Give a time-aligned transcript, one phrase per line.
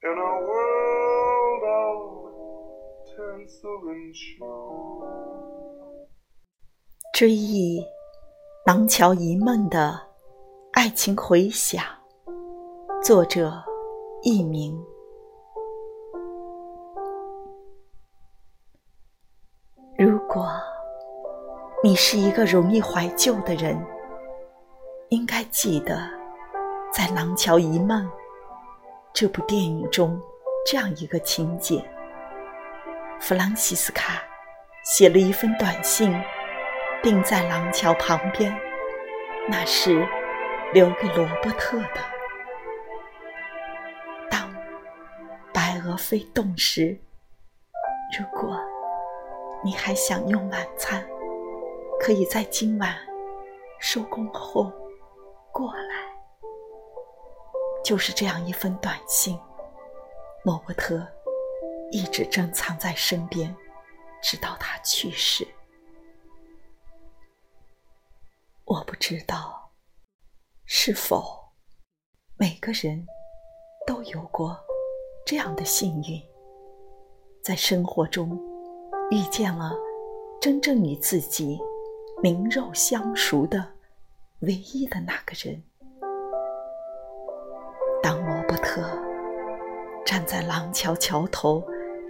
[0.00, 2.18] in a world of
[7.12, 7.84] 追忆
[8.64, 10.00] 廊桥遗梦的
[10.72, 11.82] 爱情回响，
[13.02, 13.52] 作者
[14.22, 14.80] 佚名。
[19.98, 20.48] 如果
[21.82, 23.76] 你是一个容易怀旧的人，
[25.08, 25.98] 应该记得，
[26.92, 28.08] 在廊桥遗梦
[29.20, 30.16] 这部电影中
[30.64, 31.84] 这样一个情节：
[33.18, 34.22] 弗朗西斯卡
[34.84, 36.14] 写了一封短信。
[37.02, 38.56] 钉在廊桥旁边，
[39.48, 40.06] 那是
[40.72, 42.00] 留给罗伯特的。
[44.30, 44.54] 当
[45.52, 46.96] 白鹅飞动时，
[48.16, 48.56] 如果
[49.64, 51.04] 你还想用晚餐，
[51.98, 52.94] 可以在今晚
[53.80, 54.72] 收工后
[55.50, 56.07] 过来。
[57.88, 59.40] 就是这样一封短信，
[60.44, 61.08] 罗伯特
[61.90, 63.56] 一直珍藏在身边，
[64.22, 65.48] 直到他去世。
[68.66, 69.72] 我不知道，
[70.66, 71.50] 是否
[72.36, 73.06] 每个人
[73.86, 74.54] 都有过
[75.24, 76.22] 这样的幸运，
[77.42, 78.38] 在生活中
[79.10, 79.74] 遇见了
[80.42, 81.58] 真正与自己
[82.22, 83.66] 灵肉相熟的
[84.40, 85.64] 唯一的那个人。
[90.38, 91.60] 在廊桥桥头，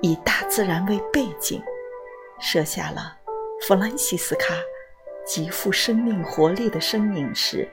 [0.00, 1.60] 以大自然为背景，
[2.38, 3.16] 设下了
[3.62, 4.54] 弗兰西斯卡。
[5.26, 7.68] 极富生命活力的身影时，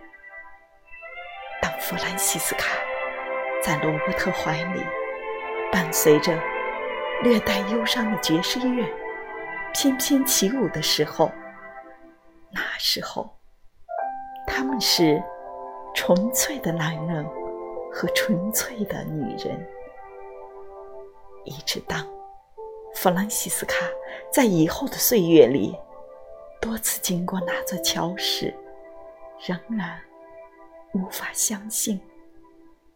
[1.61, 2.65] 当弗兰西斯卡
[3.63, 4.83] 在罗伯特怀里，
[5.71, 6.35] 伴随着
[7.21, 8.83] 略带忧伤的爵士乐
[9.71, 11.31] 翩翩起舞的时候，
[12.51, 13.37] 那时候
[14.47, 15.21] 他们是
[15.93, 17.23] 纯粹的男人
[17.91, 19.63] 和纯粹的女人。
[21.45, 22.07] 一直当
[22.95, 23.85] 弗兰西斯卡
[24.31, 25.75] 在以后的岁月里。
[26.61, 28.53] 多次经过那座桥时，
[29.47, 29.97] 仍然
[30.93, 32.01] 无法相信，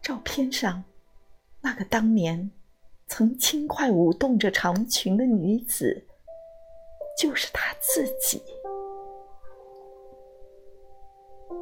[0.02, 0.84] 照片上
[1.62, 2.50] 那个当年
[3.06, 6.06] 曾轻快舞动着长裙的女子，
[7.18, 8.42] 就是他自己。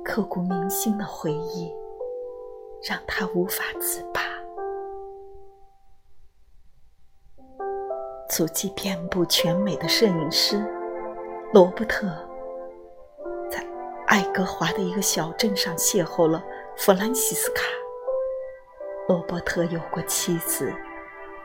[0.04, 1.72] 刻骨铭心的回忆，
[2.82, 4.20] 让他无法自拔。
[8.32, 10.64] 足迹遍布全美的摄影师。
[11.52, 12.06] 罗伯特
[13.50, 13.62] 在
[14.06, 16.42] 爱格华的一个小镇上邂逅了
[16.74, 17.60] 弗兰西斯卡。
[19.06, 20.72] 罗伯特有过妻子，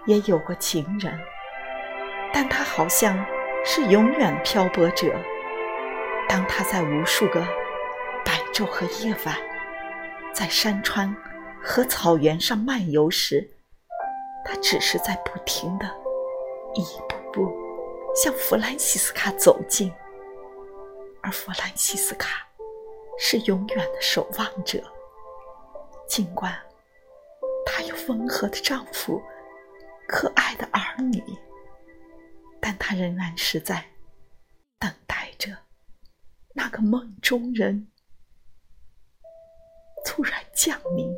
[0.06, 1.14] 也有过情人，
[2.34, 3.18] 但他好像
[3.66, 5.14] 是永远的漂泊者。
[6.30, 7.42] 当他在无数个
[8.24, 9.36] 白昼和夜晚，
[10.34, 11.14] 在山川
[11.62, 13.46] 和草原上漫游时，
[14.46, 15.86] 他只是在不停的
[16.81, 17.67] 一步步。
[18.15, 19.93] 向弗兰西斯卡走近，
[21.21, 22.47] 而弗兰西斯卡
[23.19, 24.83] 是永远的守望者。
[26.07, 26.57] 尽管
[27.63, 29.21] 她有温和的丈夫、
[30.07, 31.21] 可爱的儿女，
[32.59, 33.85] 但她仍然是在
[34.79, 35.55] 等待着
[36.55, 37.88] 那个梦中人
[40.03, 41.15] 突然降临，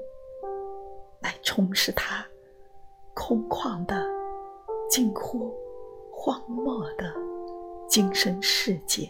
[1.21, 2.27] 来充实她
[3.13, 4.05] 空旷的、
[4.89, 5.55] 近乎……
[6.21, 7.13] 荒漠的
[7.87, 9.09] 精神世界，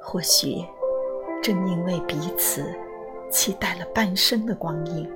[0.00, 0.64] 或许
[1.42, 2.64] 正因为彼此
[3.32, 5.10] 期待了半生的光阴，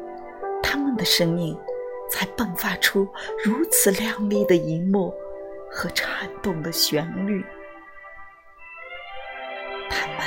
[0.61, 1.57] 他们的生命
[2.11, 3.07] 才迸发出
[3.45, 5.15] 如此亮丽的一幕
[5.71, 7.45] 和颤动的旋律。
[9.89, 10.19] 他们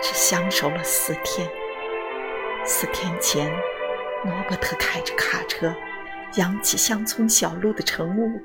[0.00, 1.50] 只相守了四天，
[2.64, 3.50] 四天前，
[4.24, 5.74] 罗伯特开着卡车。
[6.36, 8.40] 扬起乡村小路的晨雾，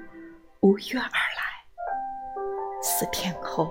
[0.62, 1.42] 无约而来。
[2.82, 3.70] 四天后，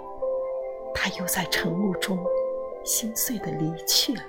[0.95, 2.23] 他又在晨雾中
[2.85, 4.23] 心碎的离去了。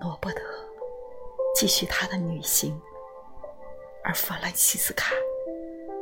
[0.00, 0.42] 罗伯特
[1.54, 2.78] 继续他的旅行，
[4.04, 5.14] 而弗兰西斯卡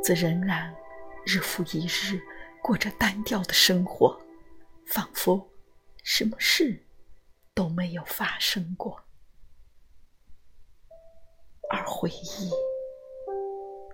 [0.02, 0.75] 则仍然
[1.25, 2.20] 日复一日
[2.61, 4.20] 过着单调的生活，
[4.87, 5.49] 仿佛
[6.02, 6.84] 什么事
[7.55, 9.05] 都没有发生过。
[11.81, 12.50] 而回忆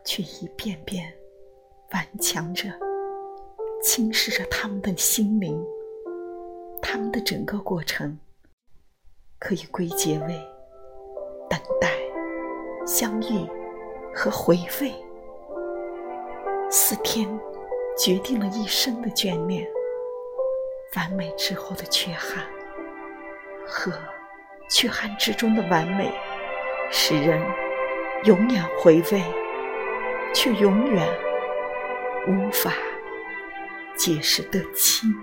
[0.04, 1.14] 却一遍遍
[1.92, 2.68] 顽强着，
[3.80, 5.64] 侵蚀着他们的心灵。
[6.82, 8.18] 他们的整个过程
[9.38, 10.36] 可以归结为
[11.48, 11.92] 等待、
[12.84, 13.48] 相遇
[14.12, 14.92] 和回味。
[16.68, 17.28] 四天
[17.96, 19.64] 决定了一生的眷恋，
[20.96, 22.44] 完美之后的缺憾
[23.64, 23.92] 和
[24.68, 26.12] 缺憾之中的完美，
[26.90, 27.40] 使人。
[28.24, 29.22] 永远回味，
[30.34, 31.06] 却永远
[32.26, 32.72] 无法
[33.96, 35.14] 解释得清。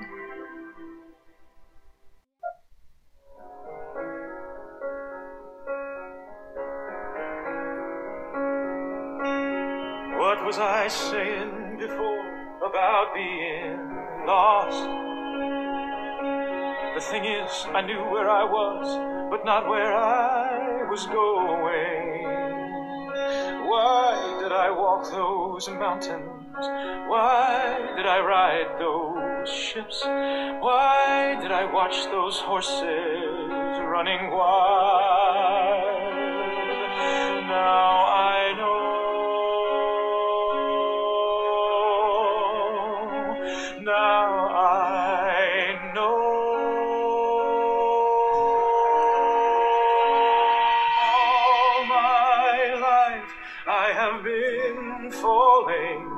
[10.17, 12.23] What was I saying before
[12.61, 13.77] about being
[14.25, 14.87] lost?
[16.95, 18.87] The thing is, I knew where I was,
[19.29, 22.62] but not where I was going.
[23.73, 26.29] Why did I walk those mountains?
[27.09, 30.03] Why did I ride those ships?
[30.05, 32.83] Why did I watch those horses
[33.93, 36.13] running wild?
[37.49, 38.05] Now
[38.35, 38.83] I know.
[43.81, 44.22] Now
[55.21, 56.10] falling.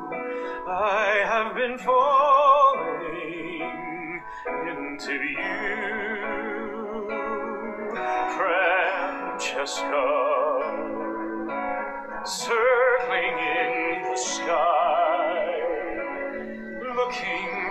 [0.67, 3.25] I have been falling
[4.67, 6.15] into you,
[8.35, 10.07] Francesca,
[12.25, 15.61] circling in the sky,
[16.95, 17.64] looking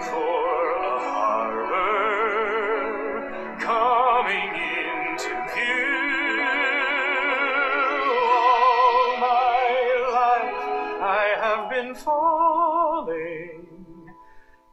[11.75, 13.67] been falling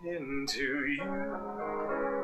[0.03, 2.20] into you.